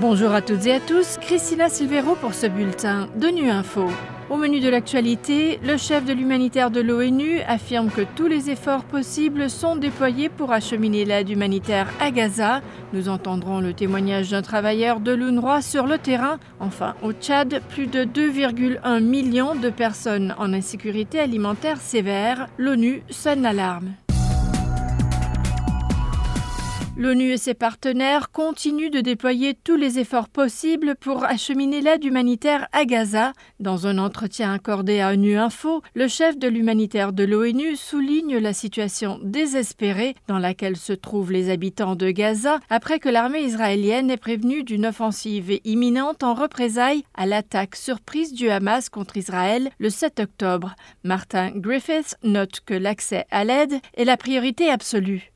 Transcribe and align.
Bonjour 0.00 0.32
à 0.32 0.42
toutes 0.42 0.64
et 0.66 0.74
à 0.74 0.78
tous, 0.78 1.16
Christina 1.20 1.68
Silvero 1.68 2.14
pour 2.14 2.32
ce 2.32 2.46
bulletin 2.46 3.08
de 3.16 3.26
Nu 3.26 3.50
Info. 3.50 3.88
Au 4.30 4.36
menu 4.36 4.60
de 4.60 4.68
l'actualité, 4.68 5.58
le 5.64 5.76
chef 5.76 6.04
de 6.04 6.12
l'humanitaire 6.12 6.70
de 6.70 6.80
l'ONU 6.80 7.40
affirme 7.48 7.90
que 7.90 8.02
tous 8.14 8.28
les 8.28 8.48
efforts 8.48 8.84
possibles 8.84 9.50
sont 9.50 9.74
déployés 9.74 10.28
pour 10.28 10.52
acheminer 10.52 11.04
l'aide 11.04 11.30
humanitaire 11.30 11.88
à 11.98 12.12
Gaza. 12.12 12.62
Nous 12.92 13.08
entendrons 13.08 13.58
le 13.58 13.72
témoignage 13.72 14.30
d'un 14.30 14.42
travailleur 14.42 15.00
de 15.00 15.10
l'UNRWA 15.10 15.62
sur 15.62 15.88
le 15.88 15.98
terrain. 15.98 16.38
Enfin, 16.60 16.94
au 17.02 17.12
Tchad, 17.12 17.60
plus 17.68 17.88
de 17.88 18.04
2,1 18.04 19.00
millions 19.00 19.56
de 19.56 19.68
personnes 19.68 20.32
en 20.38 20.52
insécurité 20.52 21.18
alimentaire 21.18 21.80
sévère. 21.80 22.46
L'ONU 22.56 23.02
sonne 23.10 23.42
l'alarme. 23.42 23.94
L'ONU 26.98 27.30
et 27.30 27.36
ses 27.36 27.54
partenaires 27.54 28.32
continuent 28.32 28.90
de 28.90 29.00
déployer 29.00 29.54
tous 29.54 29.76
les 29.76 30.00
efforts 30.00 30.28
possibles 30.28 30.96
pour 30.96 31.22
acheminer 31.22 31.80
l'aide 31.80 32.04
humanitaire 32.04 32.66
à 32.72 32.86
Gaza. 32.86 33.34
Dans 33.60 33.86
un 33.86 33.98
entretien 33.98 34.52
accordé 34.52 34.98
à 34.98 35.12
ONU 35.12 35.36
Info, 35.36 35.80
le 35.94 36.08
chef 36.08 36.36
de 36.36 36.48
l'humanitaire 36.48 37.12
de 37.12 37.22
l'ONU 37.22 37.76
souligne 37.76 38.38
la 38.38 38.52
situation 38.52 39.20
désespérée 39.22 40.16
dans 40.26 40.40
laquelle 40.40 40.76
se 40.76 40.92
trouvent 40.92 41.30
les 41.30 41.50
habitants 41.50 41.94
de 41.94 42.10
Gaza 42.10 42.58
après 42.68 42.98
que 42.98 43.08
l'armée 43.08 43.42
israélienne 43.42 44.10
ait 44.10 44.16
prévenu 44.16 44.64
d'une 44.64 44.86
offensive 44.86 45.60
imminente 45.64 46.24
en 46.24 46.34
représailles 46.34 47.04
à 47.14 47.26
l'attaque 47.26 47.76
surprise 47.76 48.32
du 48.32 48.50
Hamas 48.50 48.88
contre 48.88 49.16
Israël 49.16 49.70
le 49.78 49.90
7 49.90 50.18
octobre. 50.18 50.74
Martin 51.04 51.52
Griffiths 51.54 52.16
note 52.24 52.58
que 52.66 52.74
l'accès 52.74 53.24
à 53.30 53.44
l'aide 53.44 53.74
est 53.96 54.04
la 54.04 54.16
priorité 54.16 54.68
absolue. 54.68 55.30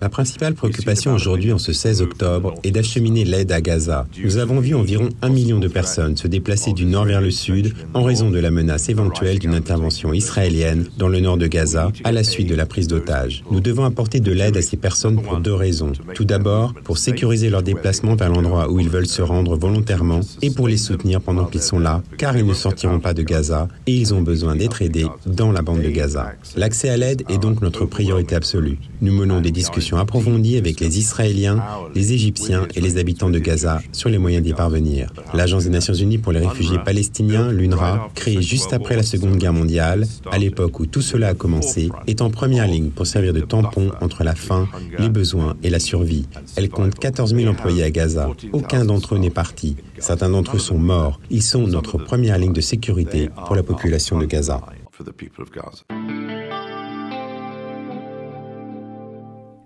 La 0.00 0.08
principale 0.08 0.54
préoccupation 0.54 1.12
aujourd'hui, 1.12 1.52
en 1.52 1.58
ce 1.58 1.72
16 1.72 2.02
octobre, 2.02 2.54
est 2.62 2.70
d'acheminer 2.70 3.24
l'aide 3.24 3.50
à 3.50 3.60
Gaza. 3.60 4.06
Nous 4.22 4.36
avons 4.36 4.60
vu 4.60 4.76
environ 4.76 5.08
un 5.22 5.28
million 5.28 5.58
de 5.58 5.66
personnes 5.66 6.16
se 6.16 6.28
déplacer 6.28 6.72
du 6.72 6.84
nord 6.84 7.06
vers 7.06 7.20
le 7.20 7.32
sud 7.32 7.74
en 7.94 8.04
raison 8.04 8.30
de 8.30 8.38
la 8.38 8.52
menace 8.52 8.90
éventuelle 8.90 9.40
d'une 9.40 9.56
intervention 9.56 10.12
israélienne 10.12 10.86
dans 10.98 11.08
le 11.08 11.18
nord 11.18 11.36
de 11.36 11.48
Gaza 11.48 11.90
à 12.04 12.12
la 12.12 12.22
suite 12.22 12.48
de 12.48 12.54
la 12.54 12.66
prise 12.66 12.86
d'otages. 12.86 13.42
Nous 13.50 13.60
devons 13.60 13.84
apporter 13.84 14.20
de 14.20 14.30
l'aide 14.30 14.56
à 14.56 14.62
ces 14.62 14.76
personnes 14.76 15.20
pour 15.20 15.38
deux 15.38 15.54
raisons. 15.54 15.94
Tout 16.14 16.24
d'abord, 16.24 16.74
pour 16.84 16.98
sécuriser 16.98 17.50
leur 17.50 17.64
déplacement 17.64 18.14
vers 18.14 18.28
l'endroit 18.28 18.70
où 18.70 18.78
ils 18.78 18.88
veulent 18.88 19.08
se 19.08 19.22
rendre 19.22 19.56
volontairement 19.56 20.20
et 20.42 20.52
pour 20.52 20.68
les 20.68 20.76
soutenir 20.76 21.20
pendant 21.20 21.46
qu'ils 21.46 21.60
sont 21.60 21.80
là, 21.80 22.04
car 22.18 22.36
ils 22.36 22.46
ne 22.46 22.54
sortiront 22.54 23.00
pas 23.00 23.14
de 23.14 23.22
Gaza 23.22 23.66
et 23.88 23.96
ils 23.96 24.14
ont 24.14 24.22
besoin 24.22 24.54
d'être 24.54 24.80
aidés 24.80 25.06
dans 25.26 25.50
la 25.50 25.62
bande 25.62 25.71
de 25.80 25.88
Gaza. 25.88 26.32
L'accès 26.56 26.88
à 26.88 26.96
l'aide 26.96 27.22
est 27.28 27.38
donc 27.38 27.62
notre 27.62 27.84
priorité 27.84 28.34
absolue. 28.34 28.78
Nous 29.00 29.12
menons 29.12 29.40
des 29.40 29.50
discussions 29.50 29.96
approfondies 29.96 30.56
avec 30.56 30.80
les 30.80 30.98
Israéliens, 30.98 31.62
les 31.94 32.12
Égyptiens 32.12 32.66
et 32.74 32.80
les 32.80 32.98
habitants 32.98 33.30
de 33.30 33.38
Gaza 33.38 33.80
sur 33.92 34.08
les 34.08 34.18
moyens 34.18 34.44
d'y 34.44 34.52
parvenir. 34.52 35.12
L'Agence 35.34 35.64
des 35.64 35.70
Nations 35.70 35.94
Unies 35.94 36.18
pour 36.18 36.32
les 36.32 36.40
réfugiés 36.40 36.78
palestiniens, 36.84 37.50
l'UNRWA, 37.50 38.10
créée 38.14 38.42
juste 38.42 38.72
après 38.72 38.96
la 38.96 39.02
Seconde 39.02 39.36
Guerre 39.36 39.52
mondiale, 39.52 40.06
à 40.30 40.38
l'époque 40.38 40.80
où 40.80 40.86
tout 40.86 41.02
cela 41.02 41.28
a 41.28 41.34
commencé, 41.34 41.90
est 42.06 42.22
en 42.22 42.30
première 42.30 42.66
ligne 42.66 42.90
pour 42.90 43.06
servir 43.06 43.32
de 43.32 43.40
tampon 43.40 43.90
entre 44.00 44.24
la 44.24 44.34
faim, 44.34 44.68
les 44.98 45.08
besoins 45.08 45.56
et 45.62 45.70
la 45.70 45.80
survie. 45.80 46.26
Elle 46.56 46.68
compte 46.68 46.94
14 46.94 47.34
000 47.34 47.50
employés 47.50 47.84
à 47.84 47.90
Gaza. 47.90 48.30
Aucun 48.52 48.84
d'entre 48.84 49.14
eux 49.14 49.18
n'est 49.18 49.30
parti. 49.30 49.76
Certains 49.98 50.30
d'entre 50.30 50.56
eux 50.56 50.60
sont 50.60 50.78
morts. 50.78 51.20
Ils 51.30 51.42
sont 51.42 51.66
notre 51.66 51.98
première 51.98 52.38
ligne 52.38 52.52
de 52.52 52.60
sécurité 52.60 53.30
pour 53.46 53.56
la 53.56 53.62
population 53.62 54.18
de 54.18 54.26
Gaza. 54.26 54.60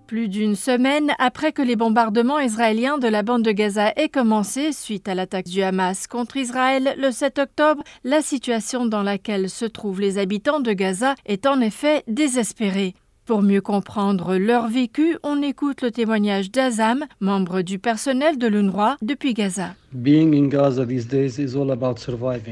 Plus 0.07 0.29
d'une 0.29 0.55
semaine 0.55 1.13
après 1.19 1.51
que 1.51 1.63
les 1.63 1.75
bombardements 1.75 2.39
israéliens 2.39 2.97
de 2.99 3.09
la 3.09 3.25
bande 3.25 3.43
de 3.43 3.51
Gaza 3.51 3.93
aient 3.97 4.09
commencé 4.09 4.73
suite 4.73 5.09
à 5.09 5.17
l'attaque 5.17 5.49
du 5.49 5.63
Hamas 5.63 6.07
contre 6.07 6.37
Israël 6.37 6.95
le 6.97 7.11
7 7.11 7.41
octobre, 7.41 7.83
la 8.05 8.23
situation 8.23 8.87
dans 8.87 9.03
laquelle 9.03 9.51
se 9.51 9.65
trouvent 9.65 10.01
les 10.01 10.19
habitants 10.19 10.61
de 10.61 10.73
Gaza 10.73 11.17
est 11.27 11.45
en 11.45 11.61
effet 11.61 12.05
désespérée. 12.07 12.95
Pour 13.25 13.43
mieux 13.43 13.61
comprendre 13.61 14.37
leur 14.37 14.69
vécu, 14.69 15.19
on 15.25 15.43
écoute 15.43 15.83
le 15.83 15.91
témoignage 15.91 16.53
d'Azam, 16.53 17.05
membre 17.19 17.63
du 17.63 17.81
personnel 17.81 18.39
de 18.39 18.47
l'UNRWA 18.47 18.97
depuis 19.03 19.35
Gaza. 19.35 19.75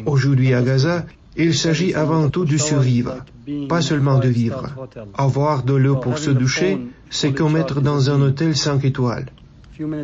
Aujourd'hui 0.06 0.52
à 0.52 0.62
Gaza, 0.62 1.06
il 1.36 1.54
s'agit 1.54 1.94
avant 1.94 2.28
tout 2.28 2.44
de 2.44 2.56
survivre, 2.56 3.24
pas 3.68 3.82
seulement 3.82 4.18
de 4.18 4.28
vivre. 4.28 4.72
Avoir 5.14 5.62
de 5.64 5.74
l'eau 5.74 5.96
pour 5.96 6.18
se 6.18 6.30
doucher, 6.30 6.78
c'est 7.10 7.32
comme 7.32 7.56
être 7.56 7.80
dans 7.80 8.10
un 8.10 8.20
hôtel 8.20 8.56
5 8.56 8.84
étoiles. 8.84 9.26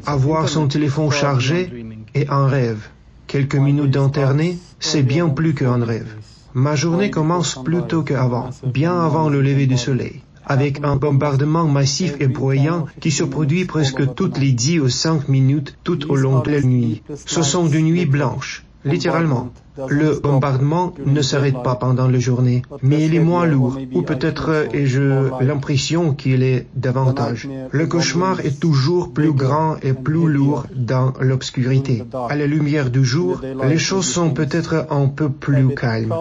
Avoir 0.06 0.48
son 0.48 0.66
téléphone 0.66 1.10
chargé 1.10 1.72
est 2.14 2.28
un 2.28 2.46
rêve. 2.46 2.88
Quelques 3.28 3.54
minutes 3.54 3.92
d'internet, 3.92 4.56
c'est 4.80 5.04
bien 5.04 5.28
plus 5.28 5.54
qu'un 5.54 5.84
rêve. 5.84 6.16
Ma 6.52 6.74
journée 6.74 7.10
commence 7.10 7.62
plus 7.64 7.82
tôt 7.82 8.02
qu'avant, 8.02 8.50
bien 8.64 9.00
avant 9.00 9.28
le 9.28 9.40
lever 9.40 9.68
du 9.68 9.78
soleil, 9.78 10.22
avec 10.44 10.82
un 10.82 10.96
bombardement 10.96 11.68
massif 11.68 12.16
et 12.18 12.26
bruyant 12.26 12.86
qui 12.98 13.12
se 13.12 13.22
produit 13.22 13.66
presque 13.66 14.14
toutes 14.14 14.38
les 14.38 14.50
10 14.50 14.80
ou 14.80 14.88
5 14.88 15.28
minutes 15.28 15.78
tout 15.84 16.10
au 16.10 16.16
long 16.16 16.40
de 16.40 16.50
la 16.50 16.60
nuit. 16.60 17.02
Ce 17.24 17.42
sont 17.42 17.66
des 17.66 17.82
nuits 17.82 18.06
blanches, 18.06 18.64
littéralement. 18.84 19.50
Le 19.88 20.20
bombardement 20.20 20.92
ne 21.04 21.22
s'arrête 21.22 21.62
pas 21.62 21.74
pendant 21.74 22.08
la 22.08 22.18
journée, 22.18 22.62
mais 22.82 23.04
il 23.06 23.14
est 23.14 23.20
moins 23.20 23.46
lourd, 23.46 23.78
ou 23.94 24.02
peut-être 24.02 24.66
ai-je 24.74 25.42
l'impression 25.42 26.14
qu'il 26.14 26.42
est 26.42 26.66
davantage. 26.74 27.48
Le 27.70 27.86
cauchemar 27.86 28.40
est 28.40 28.60
toujours 28.60 29.12
plus 29.12 29.32
grand 29.32 29.76
et 29.82 29.92
plus 29.92 30.28
lourd 30.30 30.66
dans 30.74 31.12
l'obscurité. 31.20 32.04
À 32.28 32.36
la 32.36 32.46
lumière 32.46 32.90
du 32.90 33.04
jour, 33.04 33.40
les 33.64 33.78
choses 33.78 34.06
sont 34.06 34.30
peut-être 34.30 34.86
un 34.90 35.06
peu 35.06 35.28
plus 35.30 35.74
calmes. 35.74 36.14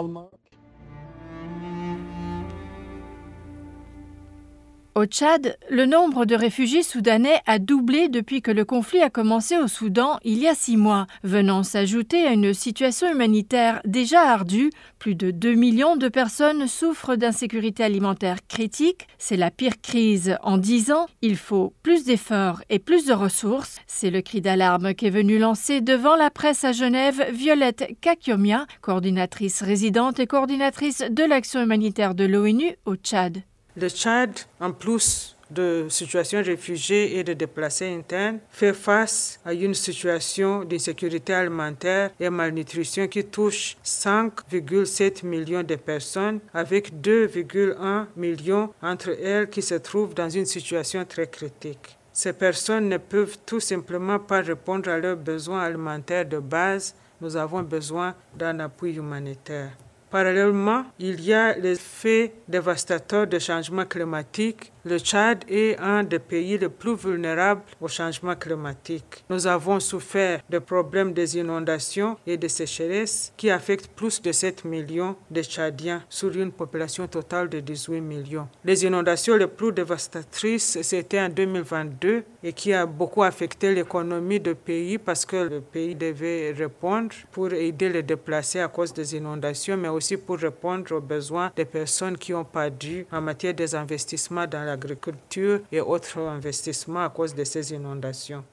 Au 4.96 5.06
Tchad, 5.06 5.58
le 5.70 5.86
nombre 5.86 6.26
de 6.26 6.36
réfugiés 6.36 6.82
soudanais 6.82 7.40
a 7.46 7.60
doublé 7.60 8.10
depuis 8.10 8.42
que 8.42 8.50
le 8.50 8.66
conflit 8.66 9.02
a 9.02 9.10
commencé 9.10 9.56
au 9.58 9.68
Soudan 9.68 10.18
il 10.24 10.40
y 10.40 10.48
a 10.48 10.56
six 10.56 10.78
mois, 10.78 11.06
venant 11.24 11.62
s'ajouter 11.62 12.26
à 12.26 12.32
une 12.32 12.54
situation 12.56 13.10
humanitaire 13.10 13.82
déjà 13.86 14.22
ardue. 14.22 14.72
Plus 14.98 15.14
de 15.14 15.30
2 15.30 15.54
millions 15.54 15.96
de 15.96 16.10
personnes 16.10 16.68
souffrent 16.68 17.16
d'insécurité 17.16 17.84
alimentaire 17.84 18.38
critique. 18.48 19.08
C'est 19.20 19.38
la 19.38 19.52
pire 19.52 19.80
crise 19.82 20.38
en 20.42 20.58
dix 20.58 20.92
ans. 20.92 21.06
Il 21.22 21.38
faut 21.38 21.74
plus 21.84 22.04
d'efforts 22.04 22.62
et 22.70 22.80
plus 22.80 23.06
de 23.06 23.14
ressources. 23.14 23.78
C'est 23.86 24.10
le 24.10 24.22
cri 24.22 24.42
d'alarme 24.42 24.96
qu'est 24.96 25.12
venu 25.12 25.38
lancer 25.38 25.82
devant 25.82 26.16
la 26.16 26.32
presse 26.32 26.64
à 26.64 26.72
Genève 26.72 27.28
Violette 27.32 27.96
Kakiomia, 28.02 28.66
coordinatrice 28.82 29.62
résidente 29.62 30.20
et 30.20 30.28
coordinatrice 30.28 31.04
de 31.10 31.24
l'action 31.24 31.62
humanitaire 31.62 32.16
de 32.16 32.26
l'ONU 32.26 32.76
au 32.86 32.96
Tchad. 32.96 33.44
Le 33.76 33.88
Tchad, 33.88 34.32
en 34.60 34.72
plus 34.72 35.36
de 35.52 35.88
situation 35.90 36.42
réfugiés 36.44 37.18
et 37.18 37.24
de 37.24 37.34
déplacés 37.34 37.88
internes, 37.88 38.40
fait 38.50 38.74
face 38.74 39.40
à 39.46 39.54
une 39.54 39.74
situation 39.74 40.64
d'insécurité 40.64 41.34
alimentaire 41.34 42.12
et 42.20 42.30
malnutrition 42.30 43.08
qui 43.08 43.24
touche 43.26 43.78
5,7 43.84 45.26
millions 45.26 45.64
de 45.64 45.76
personnes, 45.76 46.40
avec 46.54 46.94
2,1 46.94 48.06
millions 48.16 48.74
entre 48.82 49.10
elles 49.22 49.50
qui 49.50 49.62
se 49.62 49.76
trouvent 49.76 50.14
dans 50.14 50.30
une 50.30 50.46
situation 50.46 51.06
très 51.06 51.28
critique. 51.28 51.98
Ces 52.12 52.34
personnes 52.34 52.90
ne 52.90 52.98
peuvent 52.98 53.38
tout 53.46 53.60
simplement 53.60 54.20
pas 54.20 54.42
répondre 54.42 54.90
à 54.90 54.98
leurs 54.98 55.16
besoins 55.16 55.62
alimentaires 55.62 56.26
de 56.26 56.40
base. 56.40 56.96
Nous 57.22 57.38
avons 57.38 57.62
besoin 57.62 58.14
d'un 58.38 58.60
appui 58.60 58.96
humanitaire. 58.96 59.72
Parallèlement, 60.10 60.86
il 60.98 61.22
y 61.22 61.34
a 61.34 61.56
l'effet 61.56 62.34
dévastateur 62.48 63.28
des 63.28 63.40
changements 63.40 63.86
climatiques 63.86 64.72
le 64.86 64.98
Tchad 64.98 65.44
est 65.50 65.78
un 65.80 66.04
des 66.04 66.20
pays 66.20 66.58
les 66.58 66.70
plus 66.70 66.96
vulnérables 66.96 67.62
au 67.82 67.90
changement 67.90 68.36
climatique. 68.36 69.26
Nous 69.30 69.46
avons 69.46 69.80
souffert 69.82 70.40
de 70.50 70.58
problèmes 70.58 71.12
des 71.12 71.38
inondations 71.38 72.18
et 72.26 72.38
de 72.38 72.48
sécheresse 72.48 73.34
qui 73.36 73.52
affectent 73.52 73.92
plus 73.92 74.22
de 74.22 74.32
7 74.32 74.64
millions 74.64 75.18
de 75.30 75.44
Tchadiens 75.44 76.02
sur 76.08 76.34
une 76.34 76.54
population 76.54 77.08
totale 77.08 77.50
de 77.50 77.60
18 77.60 78.00
millions. 78.00 78.48
Les 78.64 78.86
inondations 78.86 79.36
les 79.36 79.48
plus 79.48 79.74
dévastatrices, 79.74 80.82
c'était 80.82 81.20
en 81.20 81.30
2022 81.30 82.24
et 82.42 82.54
qui 82.54 82.72
a 82.74 82.86
beaucoup 82.86 83.24
affecté 83.24 83.76
l'économie 83.76 84.40
du 84.40 84.56
pays 84.56 84.98
parce 84.98 85.26
que 85.26 85.36
le 85.36 85.60
pays 85.60 85.94
devait 85.94 86.54
répondre 86.58 87.14
pour 87.34 87.52
aider 87.52 87.90
les 87.90 88.04
déplacés 88.04 88.62
à 88.62 88.70
cause 88.70 88.94
des 88.94 89.14
inondations, 89.16 89.76
mais 89.76 89.90
pour 90.26 90.38
répondre 90.38 90.96
aux 90.96 91.02
besoins 91.02 91.52
des 91.56 91.66
personnes 91.66 92.18
qui 92.18 92.34
ont 92.34 92.46
perdu 92.46 93.06
en 93.12 93.22
matière 93.22 93.54
des 93.54 93.76
investissements 93.76 94.48
dans 94.48 94.64
l'agriculture 94.64 95.62
et 95.72 95.82
autres 95.82 96.20
investissements 96.20 97.04
à 97.06 97.10
cause 97.10 97.36
de 97.36 97.44
ces 97.44 97.74
inondations. 97.74 98.44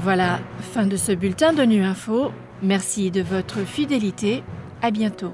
Voilà, 0.00 0.40
fin 0.72 0.86
de 0.86 0.96
ce 0.96 1.12
bulletin 1.12 1.52
de 1.52 1.62
Nu 1.62 1.82
Info. 1.82 2.30
Merci 2.62 3.10
de 3.10 3.22
votre 3.22 3.58
fidélité. 3.66 4.42
À 4.80 4.90
bientôt. 4.90 5.32